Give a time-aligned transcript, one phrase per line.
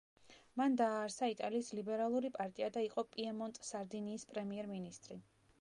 [0.59, 5.25] მან დააარსა იტალიის ლიბერალური პარტია და იყო პიემონტ-სარდინიის პრემიერ-მინისტრი.